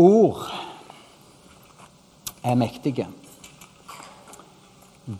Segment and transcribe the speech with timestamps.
[0.00, 0.46] ord
[2.42, 3.06] er mektige.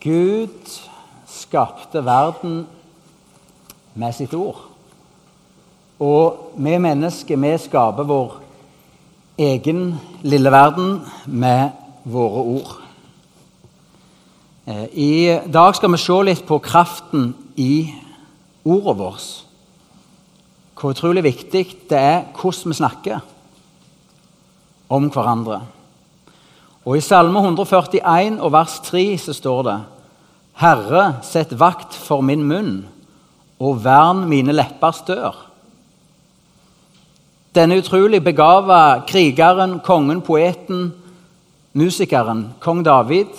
[0.01, 0.81] Gud
[1.29, 2.67] skapte verden
[3.95, 4.63] med sitt ord.
[6.01, 8.39] Og vi mennesker vi skaper vår
[9.41, 12.73] egen lille verden med våre ord.
[14.67, 15.13] Eh, I
[15.53, 17.91] dag skal vi se litt på kraften i
[18.65, 19.29] ordet vårt.
[20.81, 23.21] Hvor utrolig viktig det er hvordan vi snakker
[24.91, 25.61] om hverandre.
[26.85, 29.77] Og I Salme 141 og vers 3 så står det
[30.61, 32.75] Herre, sett vakt for min munn,
[33.61, 35.37] og vern mine leppers dør.
[37.57, 40.91] Denne utrolig begava krigeren, kongen, poeten,
[41.73, 43.33] musikeren, kong David,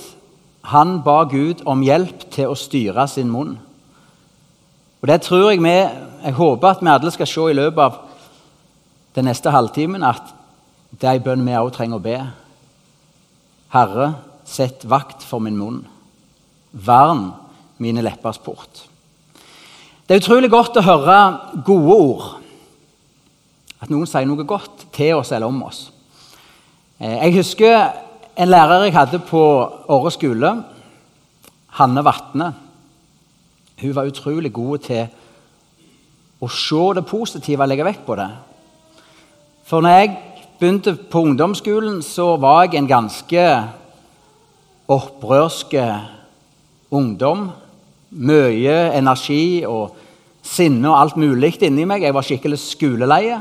[0.72, 3.56] han ba Gud om hjelp til å styre sin munn.
[5.02, 5.78] Og Det tror jeg vi,
[6.26, 7.98] jeg håper at vi alle skal se i løpet av
[9.16, 10.41] den neste halvtimen, at
[10.92, 12.18] det er en bønn vi også trenger å be.
[13.72, 14.08] Herre,
[14.44, 15.82] sett vakt for min munn.
[16.72, 17.30] Vern
[17.82, 18.86] mine leppers port.
[20.06, 21.18] Det er utrolig godt å høre
[21.64, 22.26] gode ord.
[23.82, 25.86] At noen sier noe godt til oss eller om oss.
[27.00, 27.78] Eh, jeg husker
[28.36, 29.42] en lærer jeg hadde på
[29.92, 30.52] Åre skole,
[31.80, 32.52] Hanne Vatne.
[33.82, 35.08] Hun var utrolig god til
[36.42, 38.30] å se det positive og legge vekt på det.
[39.66, 40.14] For når jeg
[40.62, 43.46] begynte på ungdomsskolen, så var jeg en ganske
[44.92, 45.74] opprørsk
[46.94, 47.48] ungdom.
[48.12, 49.96] Mye energi og
[50.46, 52.06] sinne og alt mulig inni meg.
[52.06, 53.40] Jeg var skikkelig skoleleie.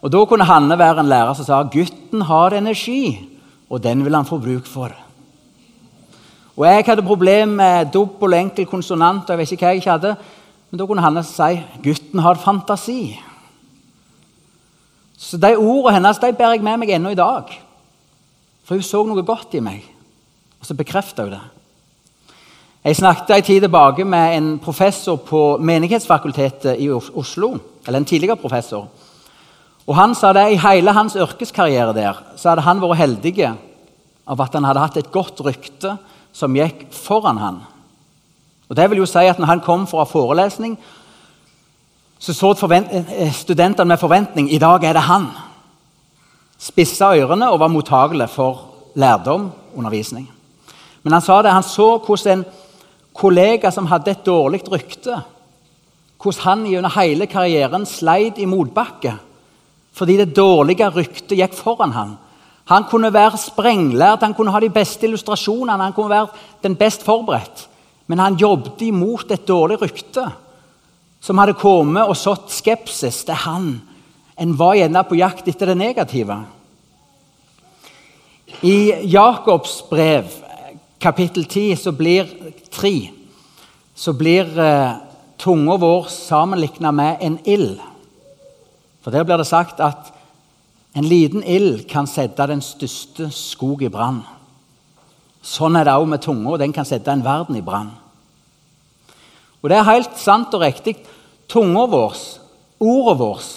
[0.00, 3.18] Og Da kunne Hanne være en lærer som sa gutten har energi,
[3.68, 4.94] og den vil han få bruk for.
[6.56, 9.22] Og Jeg hadde problemer med dobbel og enkel konsonant.
[9.22, 10.16] og jeg vet ikke hva jeg ikke hadde,
[10.70, 13.18] Men da kunne Hanne si gutten har fantasi.
[15.18, 17.50] Så De ordene hennes de bærer jeg med meg ennå i dag.
[18.64, 19.82] For hun så noe godt i meg,
[20.60, 21.44] og så bekrefta hun det.
[22.84, 27.56] Jeg snakket en tid tilbake med en professor på Menighetsfakultetet i Oslo.
[27.86, 28.86] Eller en tidligere professor.
[29.86, 33.34] Og Han sa det i hele hans yrkeskarriere der så hadde han vært heldig
[34.28, 35.96] av at han hadde hatt et godt rykte
[36.32, 37.62] som gikk foran han.
[38.68, 40.78] Og det vil jo si at Når han kom ha forelesning,
[42.18, 45.28] så så eh, studentene med forventning i dag er det han.
[46.58, 48.64] Spissa ørene og var mottagelig for
[48.94, 50.28] lærdom, undervisning.
[51.02, 52.44] Men han sa det, han så hvordan en
[53.14, 55.22] kollega som hadde et dårlig rykte,
[56.18, 59.14] hvordan han gjennom hele karrieren sleit i motbakke
[59.98, 62.10] fordi det dårlige ryktet gikk foran han.
[62.70, 66.28] Han kunne være sprenglært, han kunne ha de beste illustrasjonene, han kunne være
[66.62, 67.64] den best forberedt.
[68.06, 70.28] Men han jobbet imot et dårlig rykte
[71.20, 73.72] som hadde kommet og sådd skepsis til han.
[74.38, 76.38] En var gjerne på jakt etter det negative.
[78.64, 78.78] I
[79.10, 80.30] Jakobs brev,
[80.98, 82.30] kapittel 10, så blir
[82.74, 83.10] 3,
[83.94, 84.96] så blir eh,
[85.38, 87.78] tunga vår sammenligna med en ild.
[89.02, 90.12] For Der blir det sagt at
[90.94, 94.22] en liten ild kan sette den største skog i brann.
[95.42, 96.56] Sånn er det òg med tunga.
[96.58, 97.92] Den kan sette en verden i brann.
[99.62, 100.96] Og det er helt sant og riktig.
[101.48, 102.16] Tunga vår,
[102.78, 103.50] ordet vårt,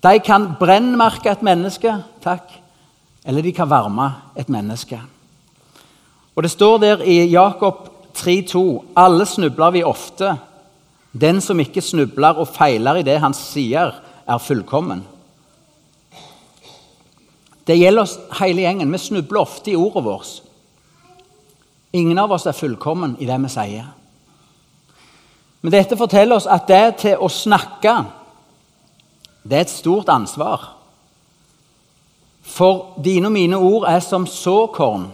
[0.00, 1.92] de kan brennmerke et menneske,
[2.24, 2.48] takk,
[3.28, 5.00] eller de kan varme et menneske.
[6.34, 10.36] Og Det står der i Jakob 3,2.: Alle snubler vi ofte.
[11.12, 13.92] Den som ikke snubler og feiler i det han sier,
[14.26, 15.04] er fullkommen.
[17.66, 18.92] Det gjelder oss hele gjengen.
[18.92, 20.42] Vi snubler ofte i ordet vårt.
[21.92, 23.90] Ingen av oss er fullkommen i det vi sier.
[25.60, 27.94] Men dette forteller oss at det til å snakke
[29.42, 30.66] det er et stort ansvar.
[32.44, 35.08] For dine og mine ord er som såkorn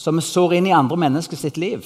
[0.00, 1.84] som vi sår inn i andre mennesker sitt liv.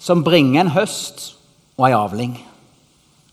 [0.00, 1.34] Som bringer en høst
[1.76, 2.32] og en avling.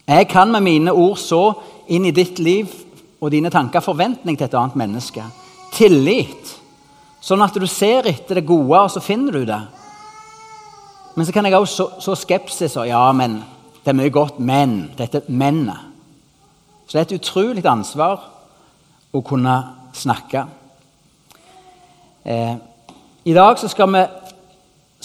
[0.10, 1.44] Jeg kan med mine ord så
[1.88, 2.72] inn i ditt liv
[3.20, 5.24] og dine tanker forventning til et annet menneske.
[5.76, 6.56] Tillit.
[7.24, 9.60] Sånn at du ser etter det gode, og så finner du det.
[11.20, 13.42] Men så kan jeg også så, så skepsis og ja, men
[13.84, 15.82] det er mye godt, men Dette mennet.
[16.88, 18.22] Så det er et utrolig ansvar
[19.12, 19.56] å kunne
[20.00, 20.46] snakke.
[22.24, 22.56] Eh,
[23.28, 24.06] I dag så skal vi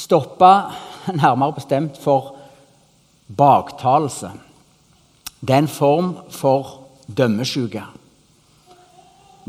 [0.05, 0.53] stoppe
[1.25, 2.37] nærmere bestemt for
[3.27, 4.31] baktalelse.
[5.43, 6.77] Det er en form for
[7.11, 7.89] dømmesjuke.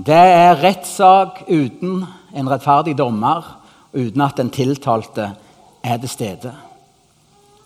[0.01, 3.53] Det er rettssak uten en rettferdig dommer,
[3.93, 5.35] uten at den tiltalte
[5.85, 6.51] er til stede.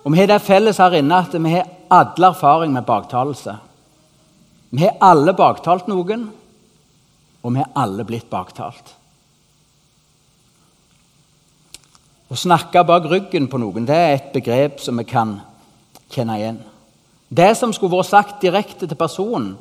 [0.04, 3.57] Og Vi har det felles her inne at vi har alle erfaring med baktalelse.
[4.71, 6.30] Vi har alle baktalt noen,
[7.44, 8.95] og vi har alle blitt baktalt.
[12.30, 15.39] Å snakke bak ryggen på noen det er et begrep som vi kan
[16.13, 16.60] kjenne igjen.
[17.30, 19.56] Det som skulle vært sagt direkte til personen,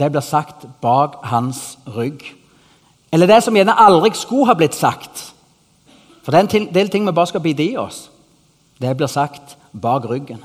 [0.00, 2.24] det blir sagt bak hans rygg.
[3.12, 5.33] Eller det som gjerne aldri skulle ha blitt sagt.
[6.24, 8.08] For det er en del ting vi bare skal bite i oss.
[8.80, 10.40] Det blir sagt bak ryggen.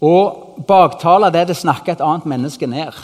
[0.00, 2.94] Og baktale det er det snakke et annet menneske ned.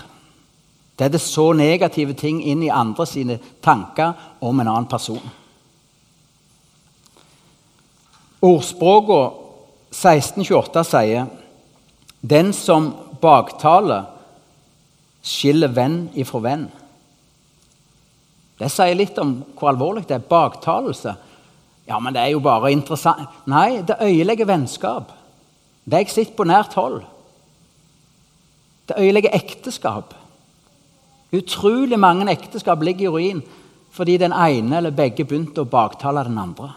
[0.98, 5.24] Det er det så negative ting inn i andre sine tanker om en annen person.
[8.42, 9.38] Ordspråket
[9.92, 11.26] 1628 sier
[12.22, 14.06] den som baktaler,
[15.22, 16.68] skiller venn ifra venn.
[18.60, 20.26] Det sier litt om hvor alvorlig det er.
[20.28, 21.14] Baktalelse.
[21.88, 25.10] Ja, men det er jo bare interessant Nei, det øyelegger vennskap.
[25.84, 27.00] Det jeg sitter på nært hold.
[28.88, 30.14] Det øyelegger ekteskap.
[31.32, 33.42] Utrolig mange ekteskap ligger i ruin
[33.92, 36.70] fordi den ene eller begge begynte å baktale den andre.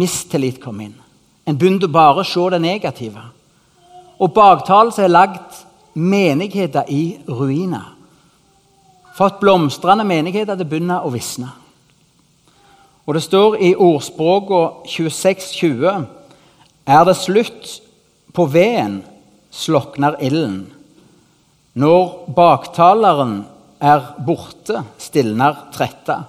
[0.00, 0.94] Mistillit kom inn.
[1.44, 3.20] En begynte bare å se det negative.
[4.18, 5.58] Og baktalelse har lagd
[5.92, 7.97] menigheter i ruiner.
[9.18, 11.50] Fått blomstrende menigheter hadde begynt å visne.
[13.08, 16.06] Og det står i ordspråket 2620
[16.88, 17.70] Er det slutt
[18.32, 19.02] på veden,
[19.50, 20.68] slokner ilden.
[21.74, 23.42] Når baktaleren
[23.80, 26.22] er borte, stilner tretta.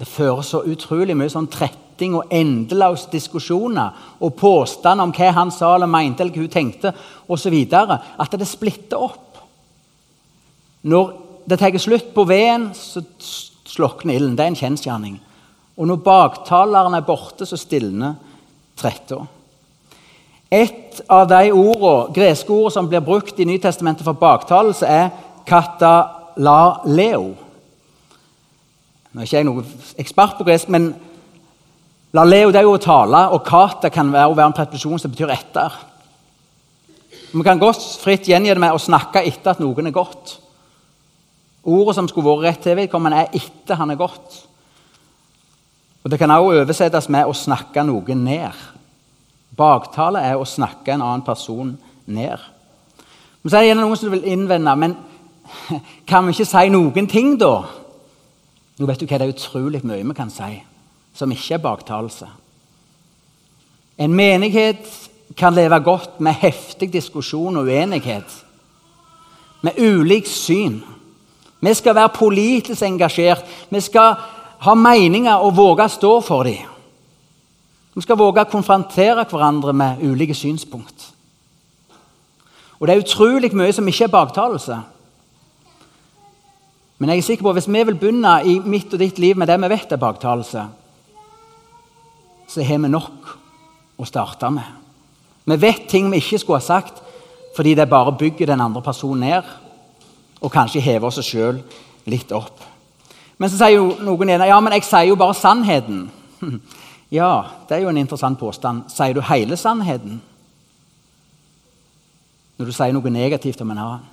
[0.00, 5.52] Det fører så utrolig mye sånn tretting og endeløse diskusjoner og påstander om hva han
[5.52, 6.94] sa eller mente eller hva hun tenkte
[7.28, 7.56] osv.
[7.70, 9.29] At det splitter opp.
[10.82, 11.12] Når
[11.50, 13.02] det tar slutt på veden, så
[13.68, 14.36] slokner ilden.
[14.36, 15.18] Det er en kjensgjerning.
[15.76, 18.16] Og når baktaleren er borte, så stilner
[18.78, 19.22] tretta.
[20.50, 25.12] Et av de ordene, greske ordene som blir brukt i Nytestamentet for baktalelse, er
[25.46, 27.30] katalaleo.
[29.10, 30.90] Nå er ikke jeg noen ekspert på gresk, men
[32.14, 35.32] laleo det er jo å tale, og kata kan være, være en preposisjon som betyr
[35.34, 35.78] etter.
[37.30, 40.36] Vi kan godt fritt gjengi det med å snakke etter at noen er gått.
[41.64, 44.46] Ordet som skulle vært rett til vedkommende, er 'etter han er gått'.
[46.04, 48.56] Og Det kan også oversettes med 'å snakke noen ned'.
[49.56, 52.38] Baktale er å snakke en annen person ned.
[53.42, 54.96] Men så er det gjerne noen som vil innvende men
[56.06, 57.64] kan vi ikke si noen ting, da?
[58.78, 60.62] Nå vet du hva, Det er utrolig mye vi kan si
[61.14, 62.26] som ikke er baktalelse.
[63.98, 68.44] En menighet kan leve godt med heftig diskusjon og uenighet,
[69.62, 70.80] med ulikt syn.
[71.60, 73.44] Vi skal være politisk engasjert.
[73.70, 74.14] Vi skal
[74.60, 76.68] ha meninger og våge å stå for dem.
[77.94, 81.10] Vi skal våge å konfrontere hverandre med ulike synspunkt.
[82.80, 84.78] Og Det er utrolig mye som ikke er baktalelse.
[86.98, 89.36] Men jeg er sikker på at hvis vi vil begynne i mitt og ditt liv
[89.36, 90.64] med det vi vet er baktalelse,
[92.48, 93.36] så har vi nok
[94.00, 94.64] å starte med.
[95.44, 97.02] Vi vet ting vi ikke skulle ha sagt
[97.56, 99.48] fordi det bare bygger den andre personen ned
[100.40, 101.60] og kanskje heve oss sjøl
[102.08, 102.62] litt opp.
[103.40, 106.06] Men så sier jo noen igjen ja, men jeg sier jo bare sannheten.
[107.10, 108.84] Ja, det er jo en interessant påstand.
[108.86, 110.20] Sier du hele sannheten
[112.54, 114.04] når du sier noe negativt om en annen?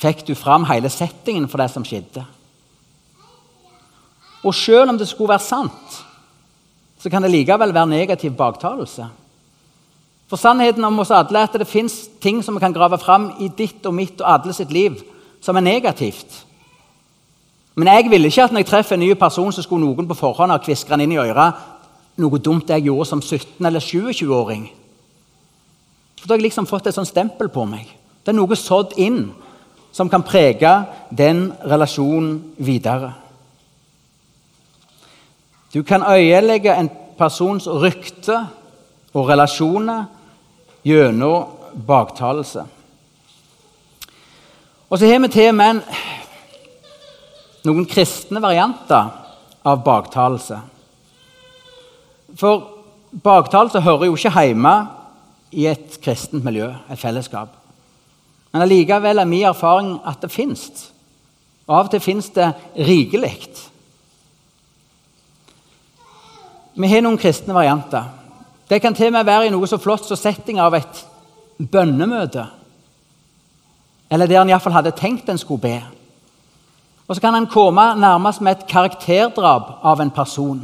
[0.00, 2.26] Fikk du fram hele settingen for det som skjedde?
[4.44, 5.96] Og selv om det skulle være sant,
[7.00, 9.08] så kan det likevel være negativ baktalelse.
[10.30, 13.32] For sannheten om oss alle er at det fins ting som vi kan grave fram
[13.42, 15.00] i ditt og mitt og alle sitt liv,
[15.42, 16.44] som er negativt.
[17.74, 20.18] Men jeg ville ikke at når jeg treffer en ny person, så skulle noen på
[20.18, 21.66] forhånd ha kviskra inn i øret
[22.20, 24.66] noe dumt jeg gjorde som 17- eller 27-åring.
[26.20, 27.88] For Da har jeg liksom fått et sånt stempel på meg.
[28.24, 29.30] Det er noe sådd inn
[29.92, 30.72] som kan prege
[31.10, 33.14] den relasjonen videre.
[35.74, 38.36] Du kan øyelegge en persons rykte
[39.14, 40.04] og relasjoner
[40.86, 41.56] gjennom
[41.86, 42.64] baktalelse.
[44.90, 45.82] Og så har vi til og med
[47.68, 49.12] noen kristne varianter
[49.66, 50.58] av baktalelse.
[52.38, 52.64] For
[53.22, 54.74] baktalelse hører jo ikke hjemme
[55.50, 57.54] i et kristent miljø, et fellesskap.
[58.50, 60.90] Men allikevel er min erfaring at det fins.
[61.68, 63.36] Og av og til fins det rikelig.
[66.74, 68.08] Vi har noen kristne varianter.
[68.70, 71.06] Det kan til og med være i noe så flott som setting av et
[71.58, 72.44] bønnemøte.
[74.10, 75.80] Eller der han iallfall hadde tenkt en skulle be.
[77.08, 80.60] Og så kan han komme nærmest med et karakterdrap av en person.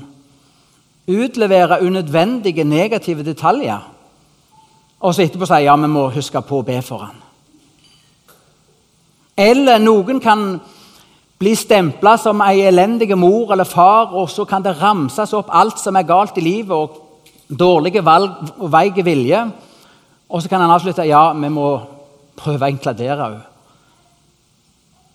[1.09, 3.83] Utlevere unødvendige negative detaljer.
[5.01, 7.19] Og så etterpå si ja, vi må huske på å be for han.
[9.37, 10.47] Eller noen kan
[11.39, 15.83] bli stempla som ei elendig mor eller far, og så kan det ramses opp alt
[15.83, 17.06] som er galt i livet, og
[17.49, 19.43] dårlige valg og veik vilje.
[20.27, 21.69] Og så kan han avslutte ja, vi må
[22.37, 23.45] prøve å inkludere henne.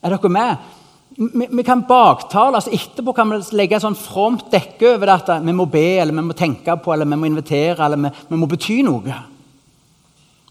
[0.02, 0.70] Er dere med?
[1.12, 5.28] Vi, vi kan baktale, altså Etterpå kan vi legge et sånn fromt dekke over at
[5.44, 8.40] vi må be, eller vi må tenke på, eller vi må invitere, eller vi, vi
[8.40, 9.20] må bety noe.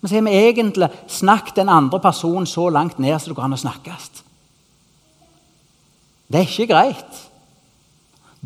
[0.01, 3.49] Men så har vi egentlig snakket den andre personen så langt ned som det går
[3.49, 4.07] an å snakkes.
[6.31, 7.21] Det er ikke greit.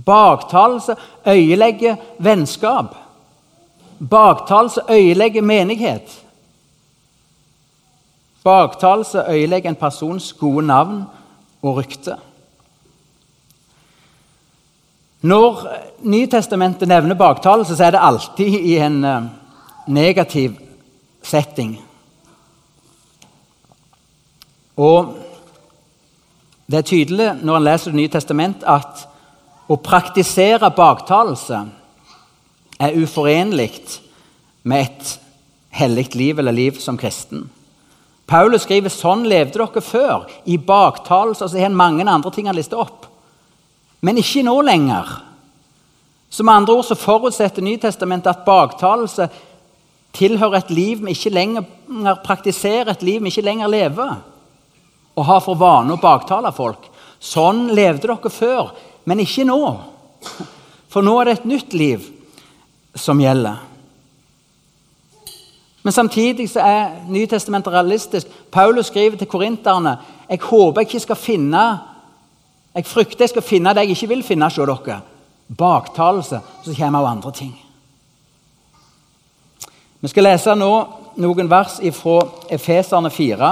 [0.06, 0.96] Baktalelse
[1.28, 2.94] øyelegger vennskap.
[3.98, 6.24] Baktalelse øyelegger menighet.
[8.44, 11.02] Baktalelse øyelegger en persons gode navn
[11.62, 12.16] og rykte.
[15.20, 15.68] Når
[16.04, 19.22] Nytestamentet nevner baktalelse, så er det alltid i en eh,
[19.86, 20.52] negativ
[21.22, 21.78] setting.
[24.76, 25.14] Og
[26.66, 29.08] det er tydelig når en leser Det nye testament, at
[29.68, 31.62] å praktisere baktalelse
[32.78, 33.70] er uforenlig
[34.62, 35.12] med et
[35.74, 37.48] hellig liv eller liv som kristen.
[38.26, 41.44] Paulus skriver sånn levde dere før, i baktalelse.
[41.44, 43.06] altså så har mange andre ting han lister opp.
[44.00, 45.10] Men ikke nå lenger.
[46.30, 49.28] Som andre ord så forutsetter Nytestamentet at baktalelse
[50.14, 54.16] tilhører et liv vi ikke lenger praktiserer, et liv vi ikke lenger lever.
[55.14, 56.88] Og har for vane å baktale folk.
[57.20, 58.72] Sånn levde dere før,
[59.04, 59.60] men ikke nå.
[60.88, 62.10] For nå er det et nytt liv
[62.94, 63.56] som gjelder.
[65.82, 68.26] Men samtidig så er Nytestamentet realistisk.
[68.52, 69.98] Paulus skriver til korinterne
[70.30, 71.64] jeg håper jeg ikke skal finne
[72.74, 75.00] jeg frykter jeg skal finne det jeg ikke vil finne hos dere.
[75.58, 76.40] Baktalelse.
[76.62, 77.54] Så kommer også andre ting.
[80.00, 80.72] Vi skal lese nå
[81.16, 82.18] noen vers fra
[82.50, 83.50] Efeserne 4,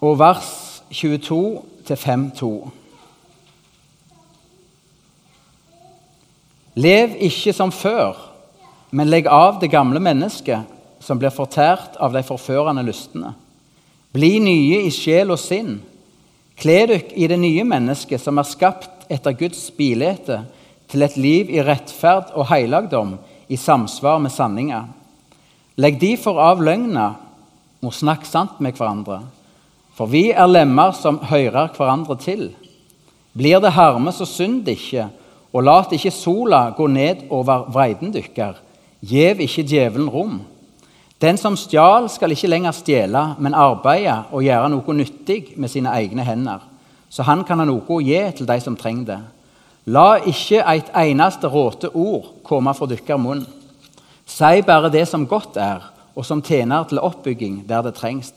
[0.00, 2.50] og vers 22 til 5.2.
[6.74, 8.16] Lev ikke som før,
[8.92, 10.68] men legg av det gamle mennesket
[11.02, 13.34] som blir fortært av de forførende lystne.
[14.12, 15.78] Bli nye i sjel og sinn.
[16.60, 20.42] Kle dere i det nye mennesket som er skapt etter Guds bilete,
[20.92, 23.14] til et liv i rettferd og heilagdom
[23.48, 24.82] i samsvar med sanninga.
[25.80, 27.06] Legg derfor av løgna
[27.80, 29.22] og snakk sant med hverandre.
[29.96, 32.50] For vi er lemmer som hører hverandre til.
[33.32, 35.08] Blir det harme, så synd ikke,
[35.52, 38.56] og lat ikke sola gå ned over vreiden dykker.
[39.02, 40.40] Gjev ikke djevelen rom.
[41.22, 45.92] Den som stjal, skal ikke lenger stjele, men arbeide og gjøre noe nyttig med sine
[45.94, 46.64] egne hender,
[47.10, 49.20] så han kan ha noe å gi til de som trenger det.
[49.86, 53.44] La ikke et eneste råte ord komme fra deres munn.
[54.26, 55.82] Si bare det som godt er,
[56.14, 58.32] og som tjener til oppbygging der det trengs,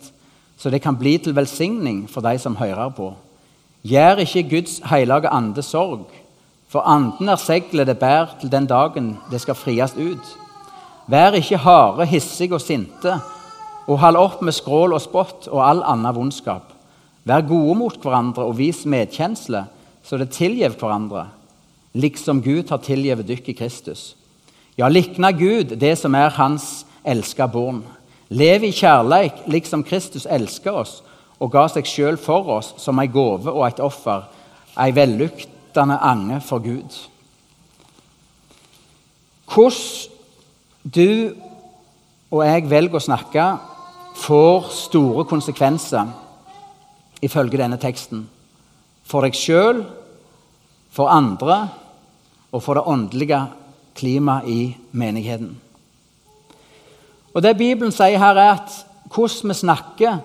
[0.57, 3.13] så det kan bli til velsigning for de som hører på.
[3.85, 6.07] Gjør ikke Guds hellige ande sorg,
[6.75, 10.25] for anden er seglet det bærer til den dagen det skal frias ut.
[11.07, 13.13] Vær ikke harde, hissige og sinte,
[13.87, 16.73] og hold opp med skrål og spott og all annen vondskap.
[17.23, 19.63] Vær gode mot hverandre og vis medkjensle,
[20.03, 21.29] så det tilgjev hverandre,
[21.95, 24.03] liksom Gud har tilgivet dykk i Kristus.
[24.75, 27.85] Ja, likna Gud det som er Hans elska barn.
[28.27, 30.99] Lev i kjærleik, liksom Kristus elska oss
[31.39, 34.27] og ga seg sjøl for oss som ei gave og et offer,
[34.75, 34.91] ei
[35.75, 37.09] velluktende ange for Gud.
[39.45, 40.11] Hvordan
[40.95, 41.35] du
[42.31, 43.45] og jeg velger å snakke,
[44.15, 46.07] får store konsekvenser
[47.21, 48.25] ifølge denne teksten.
[49.05, 49.83] For deg sjøl,
[50.89, 51.69] for andre
[52.51, 53.41] og for det åndelige
[53.95, 55.55] klimaet i menigheten.
[57.35, 60.19] Og Det Bibelen sier her, er at hvordan vi snakker,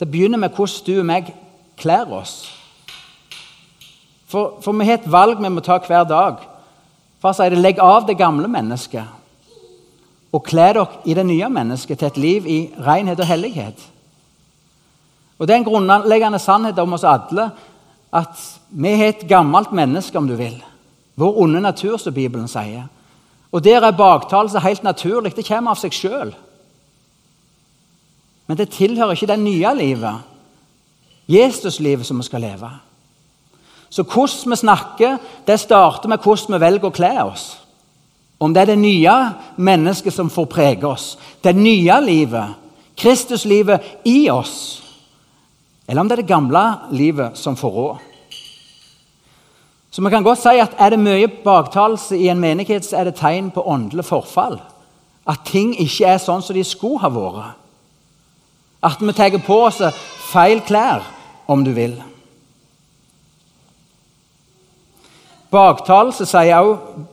[0.00, 1.34] det begynner med hvordan du og meg
[1.78, 2.63] kler oss.
[4.26, 6.40] For, for vi har et valg vi må ta hver dag.
[7.22, 9.20] Far sier det, legg av det gamle mennesket
[10.34, 13.78] og kle dere i det nye mennesket til et liv i renhet og hellighet.
[15.38, 17.50] Og Det er en grunnleggende sannhet om oss alle
[18.14, 20.62] at vi har et gammelt menneske, om du vil.
[21.14, 22.86] Vår onde natur, som Bibelen sier.
[23.52, 25.36] Og Der er baktalelse helt naturlig.
[25.36, 26.34] Det kommer av seg sjøl.
[28.46, 30.14] Men det tilhører ikke det nye livet,
[31.28, 32.70] Jesuslivet, som vi skal leve.
[33.94, 37.44] Så hvordan vi snakker, det starter med hvordan vi velger å kle oss.
[38.42, 39.12] Om det er det nye
[39.54, 41.12] mennesket som får prege oss,
[41.44, 42.56] det nye livet,
[42.98, 44.82] Kristuslivet i oss,
[45.86, 48.02] eller om det er det gamle livet som får råd.
[49.94, 53.04] Så vi kan godt si at Er det mye baktalelse i en menighet, så er
[53.04, 54.58] det tegn på åndelig forfall.
[55.26, 57.54] At ting ikke er sånn som de skulle ha vært.
[58.82, 59.78] At vi tar på oss
[60.32, 61.06] feil klær,
[61.46, 61.94] om du vil.
[65.54, 67.04] Baktalelse sier også,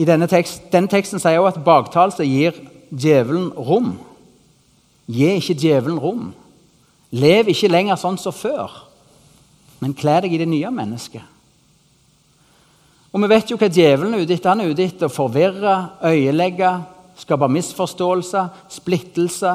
[0.00, 2.56] i denne, tekst, den teksten sier også at baktalelse gir
[2.88, 3.92] djevelen rom.
[5.10, 6.30] Gi ikke djevelen rom.
[7.10, 8.70] Lev ikke lenger sånn som før,
[9.82, 11.26] men kle deg i det nye mennesket.
[13.10, 14.52] Og Vi vet jo hva djevelen er ute etter.
[14.52, 15.74] Han er ute etter å forvirre,
[16.06, 16.70] øyelegge,
[17.18, 19.54] skape misforståelser, splittelse,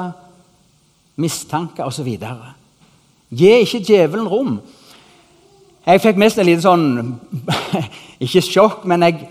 [1.16, 2.10] mistanker osv.
[3.32, 4.58] Gi ikke djevelen rom.
[5.86, 6.86] Jeg fikk mest en liten sånn
[8.24, 9.28] Ikke sjokk, men jeg,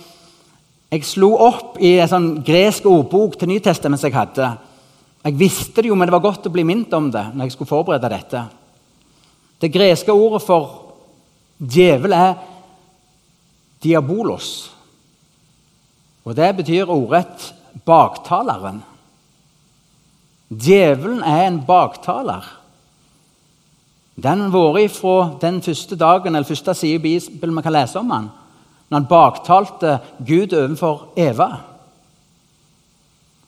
[0.94, 4.52] jeg slo opp i en sånn gresk ordbok til Nytestamentet jeg hadde.
[5.26, 7.56] Jeg visste det jo, men det var godt å bli minnet om det når jeg
[7.56, 8.44] skulle forberede dette.
[9.60, 10.94] Det greske ordet for
[11.58, 12.36] djevel er
[13.84, 14.52] diabolos.
[16.26, 17.50] Og det betyr ordrett
[17.86, 18.84] baktaleren.
[20.50, 22.46] Djevelen er en baktaler.
[24.16, 28.00] Den har vært fra den første dagen eller første side i Bibelen vi kan lese
[28.00, 28.30] om han,
[28.90, 31.50] når han baktalte Gud overfor Eva.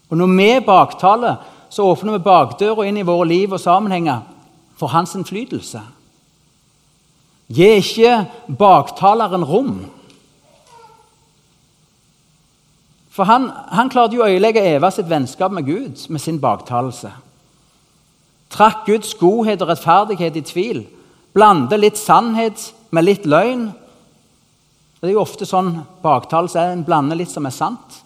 [0.09, 1.35] Og Når vi baktaler,
[1.69, 4.21] så åpner vi bakdøra inn i våre liv og sammenhenger
[4.77, 5.81] for hans innflytelse.
[7.47, 8.25] Gi ikke
[8.59, 9.85] baktaleren rom.
[13.11, 17.11] For han, han klarte jo å øyelegge Eva sitt vennskap med Gud med sin baktalelse.
[18.53, 20.85] Trakk Guds godhet og rettferdighet i tvil.
[21.35, 23.67] Blande litt sannhet med litt løgn.
[24.97, 26.73] Det er jo ofte sånn baktalelse er.
[26.73, 27.99] En blander litt som er sant.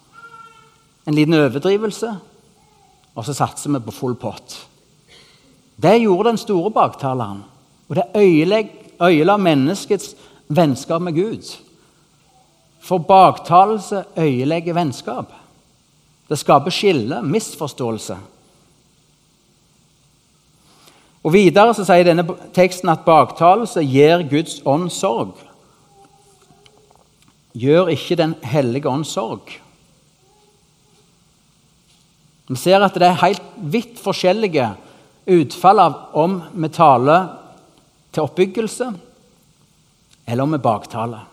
[1.07, 2.11] En liten overdrivelse.
[3.15, 4.57] Og så satser vi på full pott.
[5.81, 7.43] Det gjorde den store baktaleren.
[7.89, 8.07] Og det
[9.01, 10.15] øyela menneskets
[10.47, 11.47] vennskap med Gud.
[12.81, 15.31] For baktalelse øyelegger vennskap.
[16.29, 18.17] Det skaper skille, misforståelse.
[21.21, 22.25] Og Videre så sier denne
[22.55, 25.35] teksten at baktalelse gir Guds ånd sorg.
[27.53, 29.59] Gjør ikke Den hellige ånd sorg.
[32.51, 34.73] Vi ser at det er helt vidt forskjellige
[35.31, 37.29] utfall av om vi taler
[38.11, 38.89] til oppbyggelse,
[40.27, 41.27] eller om vi baktaler.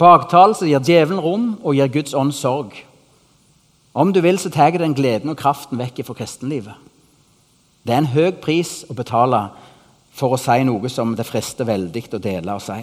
[0.00, 2.72] Baktalelse gir djevelen rom og gir Guds ånd sorg.
[3.92, 6.74] Om du vil, så tar den gleden og kraften vekk fra kristenlivet.
[7.90, 9.38] Det er en høy pris å betale
[10.14, 12.76] for å si noe som det frister veldig å dele og si.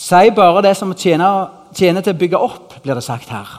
[0.00, 3.58] Si bare det som tjener, tjener, til å bygge opp, blir det sagt her.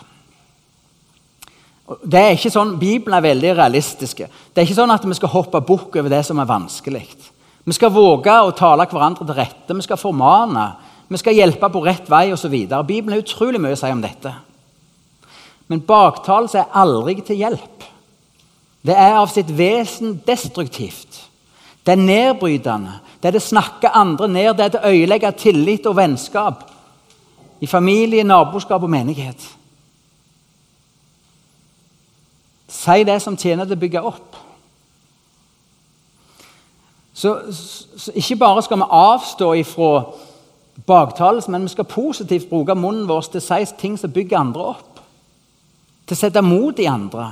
[2.01, 4.23] Det er ikke sånn, Bibelen er veldig realistisk.
[4.25, 7.05] Det er ikke sånn at vi skal hoppe bukk over det som er vanskelig.
[7.61, 10.65] Vi skal våge å tale hverandre til rette, vi skal formane,
[11.05, 12.57] vi skal hjelpe på rett vei osv.
[12.65, 14.33] Bibelen har utrolig mye å si om dette.
[15.69, 17.91] Men baktalelse er aldri til hjelp.
[18.81, 21.21] Det er av sitt vesen destruktivt.
[21.85, 22.99] Det er nedbrytende.
[23.21, 24.53] Det er det snakke andre ned.
[24.57, 26.67] Det er det ødelegge tillit og vennskap
[27.61, 29.41] i familie, naboskap og menighet.
[32.67, 34.37] Si det som tjener til å bygge opp.
[37.13, 39.89] Så, så, ikke bare skal vi avstå ifra
[40.87, 44.71] baktalelse, men vi skal positivt bruke munnen vår til å si ting som bygger andre
[44.73, 45.01] opp.
[46.07, 47.27] Til å sette mot i andre.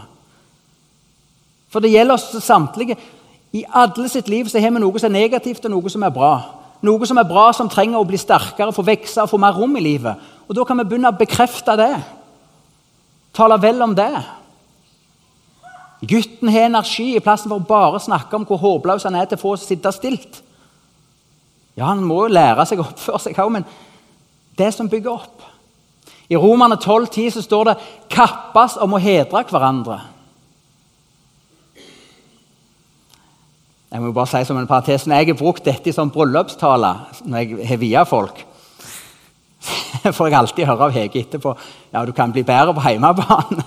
[1.70, 2.98] For det gjelder oss samtlige.
[3.54, 6.14] I alle sitt liv så har vi noe som er negativt, og noe som er
[6.14, 6.34] bra.
[6.86, 9.76] Noe som er bra, som trenger å bli sterkere, få vokse og få mer rom
[9.78, 10.16] i livet.
[10.48, 11.94] Og Da kan vi begynne å bekrefte det.
[13.34, 14.14] Tale vel om det.
[16.02, 19.38] Gutten har energi i plassen for å bare snakke om hvor håpløs han er til
[19.38, 20.42] å få sitte stilt.
[21.76, 23.66] Ja, Han må jo lære seg å oppføre seg òg, men
[24.58, 25.44] det som bygger opp.
[26.30, 27.78] I Romerne 12,10 står det
[28.10, 30.19] 'kappes om å hedre hverandre'.
[33.90, 36.94] Jeg må bare si som en parentes, Når jeg har brukt dette sånn bryllupstale
[37.26, 38.44] når jeg har via folk,
[40.18, 41.56] får jeg alltid høre av Hege etterpå
[41.94, 43.64] ja, du kan bli bedre på hjemmebane.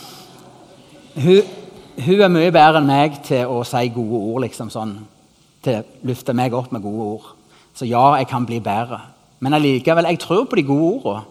[1.24, 1.50] hun,
[2.00, 4.40] hun, er mye bedre enn meg til å si gode ord.
[4.46, 4.96] liksom sånn,
[5.60, 7.28] Til å løfte meg opp med gode ord.
[7.76, 9.02] Så ja, jeg kan bli bedre.
[9.40, 11.26] Men allikevel, jeg tror på de gode ordene.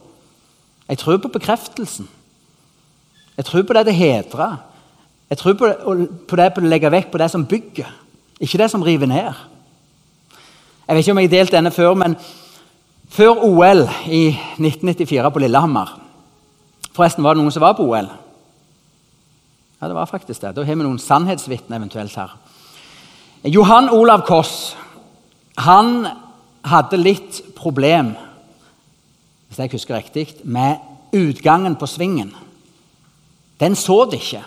[0.89, 2.07] Jeg tror på bekreftelsen.
[3.37, 4.55] Jeg tror på det det hedrer.
[5.29, 5.77] Jeg tror på det,
[6.27, 7.89] på det på å legge vekk på det som bygger,
[8.41, 9.33] ikke det som river ned.
[10.87, 12.15] Jeg vet ikke om jeg har delt denne før, men
[13.13, 14.23] før OL i
[14.57, 15.97] 1994 på Lillehammer
[16.89, 18.09] Forresten, var det noen som var på OL?
[19.79, 20.55] Ja, det var faktisk det.
[20.57, 22.33] Da har vi noen sannhetsvitner eventuelt her.
[23.47, 24.73] Johan Olav Koss
[25.59, 26.07] han
[26.67, 28.15] hadde litt problem
[29.49, 30.77] hvis jeg husker riktig, med
[31.15, 32.29] utgangen på svingen.
[33.59, 34.43] Den så det ikke.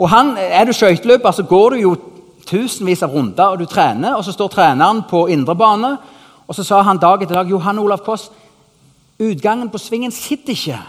[0.00, 1.96] Og han, Er du skøyteløper, så går du jo
[2.46, 4.14] tusenvis av runder, og du trener.
[4.16, 5.96] Og så står treneren på indre bane,
[6.48, 8.30] og så sa han dag etter dag Johan Olav Koss,
[9.20, 10.80] utgangen på svingen sitter ikke.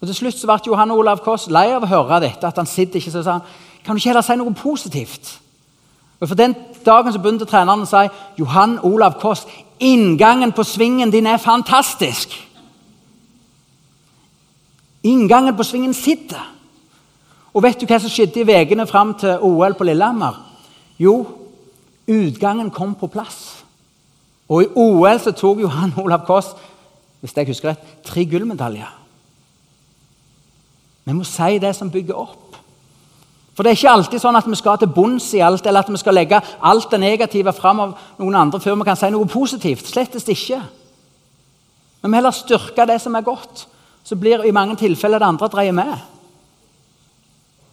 [0.00, 2.66] Og Til slutt så ble Johan Olav Koss lei av å høre dette, at han
[2.66, 3.46] sitter ikke, så sa han
[3.84, 5.40] kan du ikke heller si noe positivt.
[6.20, 8.02] Og For den dagen så begynte treneren å si
[8.42, 9.46] Johan Olav Koss,
[9.78, 12.34] inngangen på svingen din er fantastisk.
[15.02, 16.59] Inngangen på svingen sitter.
[17.54, 20.36] Og vet du hva som skjedde i ukene fram til OL på Lillehammer?
[21.00, 21.16] Jo,
[22.10, 23.64] utgangen kom på plass.
[24.50, 26.54] Og i OL så tok Johan Olav Koss
[27.20, 28.88] hvis jeg husker rett, tre gullmedaljer.
[31.04, 32.56] Vi må si det som bygger opp.
[33.52, 35.90] For det er ikke alltid sånn at vi skal til bunns i alt, eller at
[35.92, 39.28] vi skal legge alt det negative fram av noen andre før vi kan si noe
[39.28, 39.90] positivt.
[39.90, 40.62] Slettest ikke.
[42.00, 43.66] Men vi heller styrke det som er godt.
[44.06, 45.92] Så blir i mange tilfeller det andre dreier med.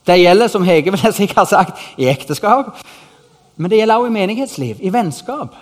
[0.07, 2.77] Det gjelder, som Hege vil jeg sikkert har sagt, i ekteskap.
[3.57, 5.55] Men det gjelder også i menighetsliv, i vennskap.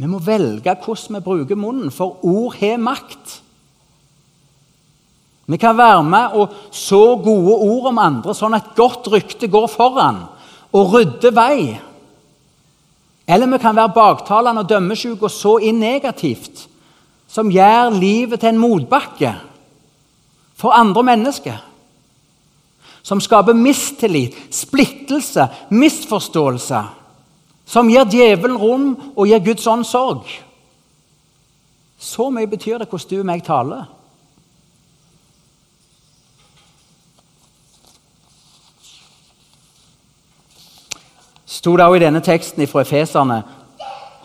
[0.00, 3.40] Vi må velge hvordan vi bruker munnen, for ord har makt.
[5.50, 9.66] Vi kan være med og så gode ord om andre, sånn at godt rykte går
[9.68, 10.22] foran
[10.70, 11.74] og rydder vei.
[13.26, 16.68] Eller vi kan være baktalende og dømmesjuke og så inn negativt,
[17.28, 19.34] som gjør livet til en motbakke
[20.58, 21.58] for andre mennesker.
[23.02, 26.82] Som skaper mistillit, splittelse, misforståelse.
[27.66, 30.26] Som gir djevelen rom og gir Guds ånd sorg.
[32.00, 33.88] Så mye betyr det hvordan du og meg taler.
[41.60, 43.42] sto det også i denne teksten fra Efeserne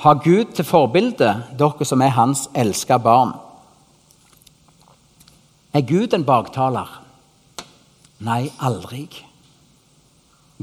[0.06, 3.32] Ha Gud til forbilde, dere som er Hans elska barn.
[5.74, 7.05] Er Gud en baktaler?
[8.24, 9.08] Nei, aldri.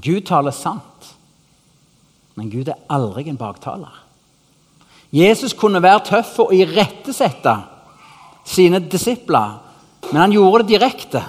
[0.00, 1.10] Gud taler sant,
[2.34, 3.92] men Gud er aldri en baktaler.
[5.12, 7.52] Jesus kunne være tøff og irettesette
[8.48, 9.58] sine disipler,
[10.08, 11.20] men han gjorde det direkte.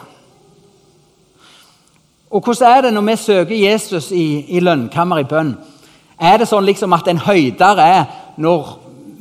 [2.31, 5.51] Og hvordan er det når vi søker Jesus i, i lønnkammer i bønn?
[6.17, 8.05] Er det sånn liksom at en høyder er
[8.41, 8.71] når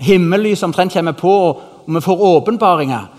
[0.02, 3.10] himmellyset omtrent kommer på og vi får åpenbaringer?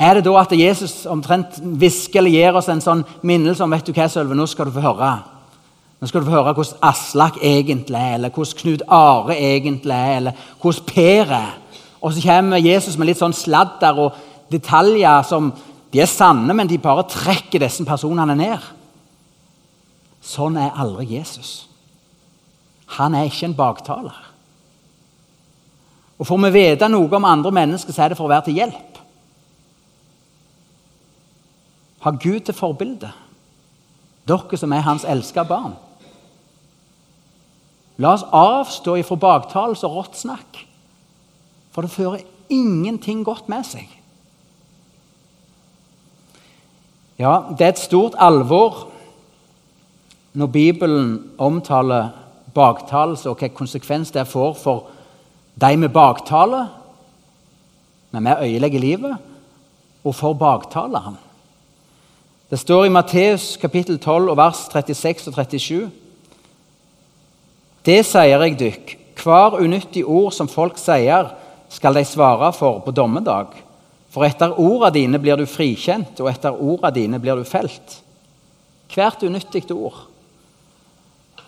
[0.00, 3.84] Er det da at Jesus omtrent hvisker eller gir oss en sånn minnelse om vet
[3.84, 5.12] du hva, Sølve, nå skal du få høre
[6.00, 10.14] Nå skal du få høre hvordan Aslak egentlig er, eller hvordan Knut Are egentlig er,
[10.16, 11.50] eller hvordan Per er.
[12.00, 14.16] Og så kommer Jesus med litt sånn sladder og
[14.48, 15.50] detaljer som
[15.92, 18.64] de er sanne, men de bare trekker disse personene ned.
[20.24, 21.66] Sånn er aldri Jesus.
[22.96, 24.16] Han er ikke en baktaler.
[26.20, 28.60] Og Får vi vite noe om andre mennesker, så er det for å være til
[28.60, 28.89] hjelp.
[32.00, 33.10] Ha Gud til forbilde,
[34.28, 35.76] dere som er hans elska barn.
[38.00, 40.62] La oss avstå ifra baktalelse og rått snakk,
[41.70, 43.88] for det fører ingenting godt med seg.
[47.20, 48.86] Ja, det er et stort alvor
[50.32, 52.14] når Bibelen omtaler
[52.54, 54.86] baktalelse og hvilken konsekvens det får for
[55.60, 56.68] de med baktale,
[58.10, 59.16] men vi øyelegger livet,
[60.04, 61.18] og for baktaleren.
[62.50, 65.84] Det står i Matteus kapittel 12 og vers 36 og 37.
[67.86, 71.28] Det sier jeg dykk, hver unyttig ord som folk sier,
[71.70, 73.52] skal de svare for på dommedag.
[74.10, 78.00] For etter orda dine blir du frikjent, og etter orda dine blir du felt.
[78.90, 80.00] Hvert unyttig ord.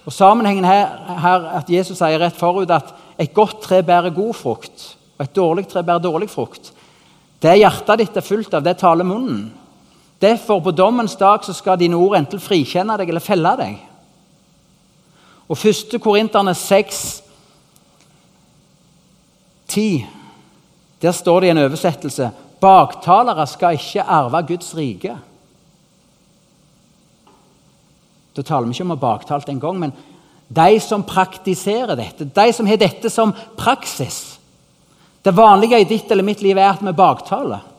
[0.07, 0.87] Og Sammenhengen her,
[1.19, 4.87] her at Jesus sier rett forut at et godt tre bærer god frukt,
[5.19, 6.71] og et dårlig tre bærer dårlig frukt.
[7.43, 9.51] Det hjertet ditt er fullt av, det taler munnen.
[10.23, 13.81] Derfor, på dommens dag, så skal dine ord enten frikjenne deg eller felle deg.
[15.51, 15.99] Og 1.
[16.01, 17.23] Korinterne 6,
[19.69, 20.07] 10,
[21.03, 22.31] der står det i en oversettelse
[22.63, 25.17] Baktalere skal ikke arve Guds rike.
[28.37, 29.95] Da taler vi ikke om å ha baktalt en gang, men
[30.53, 34.39] de som praktiserer dette, de som har dette som praksis.
[35.25, 37.72] Det vanlige i ditt eller mitt liv er at vi baktaler.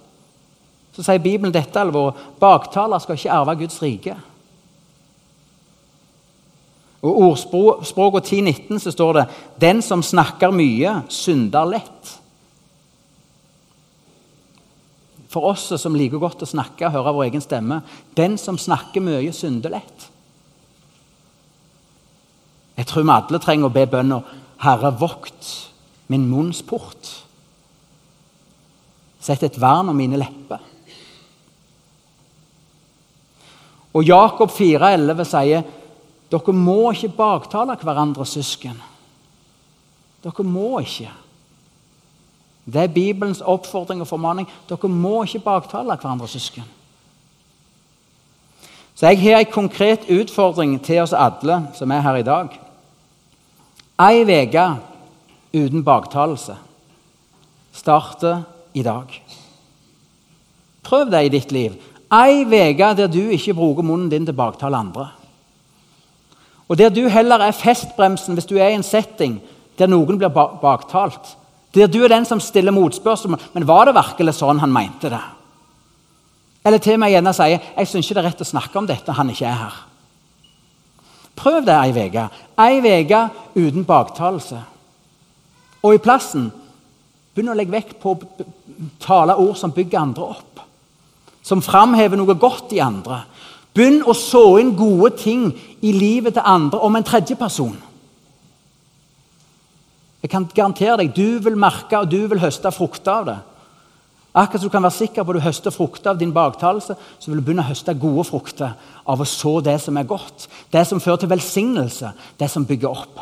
[0.93, 2.19] Så sier Bibelen dette alvoret.
[2.39, 4.15] Baktaler skal ikke arve Guds rike.
[7.03, 9.25] Og Ordspråket 10.19 så står det
[9.61, 12.19] 'Den som snakker mye, synder lett'.
[15.27, 17.81] For oss som liker godt å snakke og høre vår egen stemme
[18.15, 20.09] 'Den som snakker mye, synder lett'.
[22.77, 24.21] Jeg tror vi alle trenger å be bønner
[24.57, 25.69] 'Herre, vokt
[26.07, 27.23] min munns port'.
[29.19, 30.59] Sett et vern om mine lepper.
[33.93, 35.65] Og Jakob 4,11 sier
[36.33, 38.79] dere må ikke baktale hverandre søsken.
[40.23, 41.11] Dere må ikke.
[42.65, 44.47] Det er Bibelens oppfordring og formaning.
[44.69, 46.65] Dere må ikke baktale hverandre søsken.
[48.95, 52.59] Så jeg har en konkret utfordring til oss alle som er her i dag.
[54.01, 54.65] Ei uke
[55.53, 56.55] uten baktalelse
[57.73, 59.09] starter i dag.
[60.83, 61.73] Prøv det i ditt liv.
[62.13, 65.07] Ei uke der du ikke bruker munnen din til å baktale andre.
[66.69, 69.39] Og der du heller er festbremsen hvis du er i en setting
[69.79, 71.35] der noen blir baktalt.
[71.73, 73.41] Der du er den som stiller motspørsmål.
[73.53, 75.23] Men var det virkelig sånn han mente det?
[76.63, 79.17] Eller til med gjerne sier jeg syns ikke det er rett å snakke om dette
[79.17, 79.79] han ikke er her.
[81.35, 82.27] Prøv det ei uke.
[82.61, 83.23] Ei uke
[83.57, 84.61] uten baktalelse.
[85.83, 86.51] Og i plassen
[87.33, 88.45] begynn å legge vekt på å
[89.01, 90.52] tale ord som bygger andre opp.
[91.43, 93.23] Som framhever noe godt i andre.
[93.73, 95.49] Begynn å så inn gode ting
[95.81, 97.75] i livet til andre om en tredje person.
[100.23, 103.39] Jeg kan garantere deg, Du vil merke og du vil høste frukter av det.
[104.33, 107.29] Akkurat som du kan være sikker på at du høster frukter av din baktalelse, så
[107.29, 108.71] vil du begynne å høste gode frukter
[109.05, 110.47] av å så det som er godt.
[110.73, 113.21] Det som fører til velsignelse, det som bygger opp.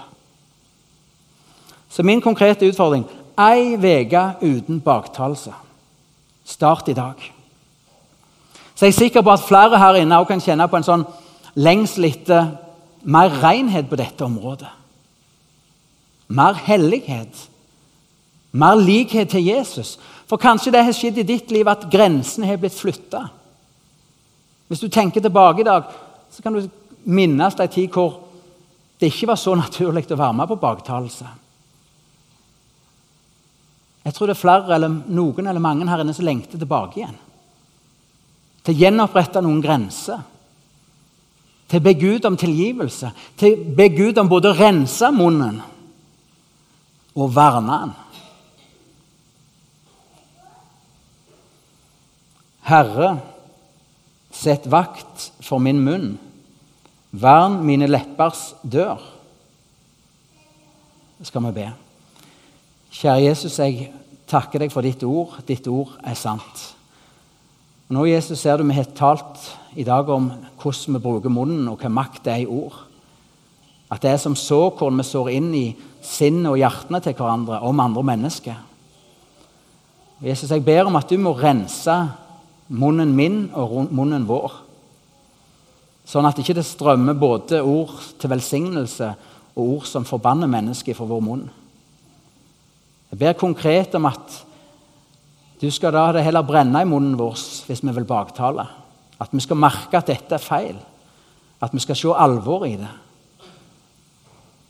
[1.92, 3.04] Så min konkrete utfordring
[3.36, 5.52] ei uke uten baktalelse.
[6.46, 7.20] Start i dag.
[8.82, 11.02] Så jeg er sikker på at flere her inne også kan kjenne på en sånn
[11.62, 12.48] lengsel etter
[13.06, 14.72] mer renhet på dette området.
[16.34, 17.44] Mer hellighet.
[18.58, 20.00] Mer likhet til Jesus.
[20.26, 23.28] For kanskje det har skjedd i ditt liv at grensene har blitt flytta.
[24.66, 25.86] Hvis du tenker tilbake i dag,
[26.34, 26.66] så kan du
[27.06, 28.18] minnes en tid hvor
[28.98, 31.30] det ikke var så naturlig å være med på baktalelse.
[34.10, 37.28] Jeg tror det er flere, eller noen eller mange her inne som lengter tilbake igjen.
[38.62, 40.22] Til å gjenopprette noen grenser.
[41.72, 43.12] Til å be Gud om tilgivelse.
[43.40, 45.62] Til å be Gud om både å rense munnen
[47.12, 47.94] og verne den.
[52.72, 53.10] Herre,
[54.32, 56.14] sett vakt for min munn.
[57.12, 59.02] Vern mine leppers dør.
[61.20, 61.72] Det skal vi be.
[62.92, 63.90] Kjære Jesus, jeg
[64.32, 65.42] takker deg for ditt ord.
[65.48, 66.64] Ditt ord er sant.
[67.92, 70.30] Og nå, Jesus, ser du vi har talt i dag om
[70.62, 72.78] hvordan vi bruker munnen, og hva makt det er i ord.
[73.92, 75.66] At det er som såkorn vi sår inn i
[76.00, 78.62] sinnet og hjertene til hverandre om andre mennesker.
[80.24, 81.98] Jesus, jeg ber om at du må rense
[82.72, 84.56] munnen min og munnen vår.
[86.08, 89.10] Sånn at det ikke strømmer både ord til velsignelse
[89.52, 91.44] og ord som forbanner mennesket fra vår munn.
[93.12, 94.40] Jeg ber konkret om at
[95.62, 98.66] du skal da det heller brenne i munnen vår hvis vi vil baktale.
[99.22, 100.80] At vi skal merke at dette er feil.
[101.62, 102.90] At vi skal se alvor i det.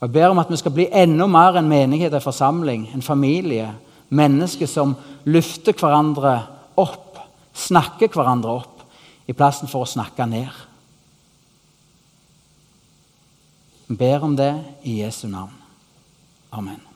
[0.01, 3.01] Og Jeg ber om at vi skal bli enda mer en menighet, en forsamling, en
[3.01, 3.69] familie.
[4.10, 6.41] Mennesker som løfter hverandre
[6.75, 7.12] opp
[7.54, 8.84] snakker hverandre opp
[9.27, 10.51] i plassen for å snakke ned.
[13.88, 14.54] Vi ber om det
[14.88, 15.56] i Jesu navn.
[16.51, 16.90] Amen.